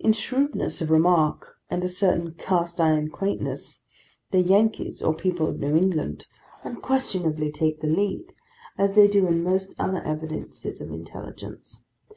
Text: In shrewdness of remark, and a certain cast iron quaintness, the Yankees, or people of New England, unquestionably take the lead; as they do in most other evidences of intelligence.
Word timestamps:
In 0.00 0.12
shrewdness 0.12 0.82
of 0.82 0.90
remark, 0.90 1.58
and 1.70 1.84
a 1.84 1.88
certain 1.88 2.32
cast 2.34 2.80
iron 2.80 3.10
quaintness, 3.10 3.78
the 4.32 4.40
Yankees, 4.40 5.00
or 5.02 5.14
people 5.14 5.46
of 5.46 5.60
New 5.60 5.76
England, 5.76 6.26
unquestionably 6.64 7.52
take 7.52 7.80
the 7.80 7.86
lead; 7.86 8.32
as 8.76 8.94
they 8.94 9.06
do 9.06 9.28
in 9.28 9.44
most 9.44 9.76
other 9.78 10.02
evidences 10.02 10.80
of 10.80 10.90
intelligence. 10.90 11.80